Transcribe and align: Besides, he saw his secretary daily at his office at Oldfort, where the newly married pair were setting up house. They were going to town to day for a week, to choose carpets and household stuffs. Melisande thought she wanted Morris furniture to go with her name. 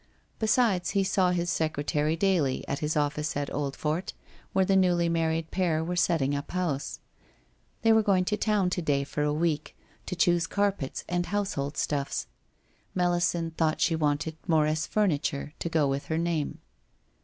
Besides, 0.39 0.89
he 0.97 1.03
saw 1.03 1.29
his 1.29 1.51
secretary 1.51 2.15
daily 2.15 2.67
at 2.67 2.79
his 2.79 2.97
office 2.97 3.37
at 3.37 3.51
Oldfort, 3.51 4.13
where 4.51 4.65
the 4.65 4.75
newly 4.75 5.09
married 5.09 5.51
pair 5.51 5.83
were 5.83 5.95
setting 5.95 6.33
up 6.33 6.49
house. 6.53 7.01
They 7.83 7.93
were 7.93 8.01
going 8.01 8.25
to 8.25 8.35
town 8.35 8.71
to 8.71 8.81
day 8.81 9.03
for 9.03 9.21
a 9.21 9.31
week, 9.31 9.77
to 10.07 10.15
choose 10.15 10.47
carpets 10.47 11.03
and 11.07 11.27
household 11.27 11.77
stuffs. 11.77 12.25
Melisande 12.95 13.53
thought 13.57 13.79
she 13.79 13.95
wanted 13.95 14.37
Morris 14.47 14.87
furniture 14.87 15.53
to 15.59 15.69
go 15.69 15.87
with 15.87 16.05
her 16.05 16.17
name. 16.17 16.61